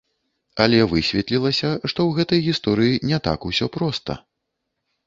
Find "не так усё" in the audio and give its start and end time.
3.13-3.65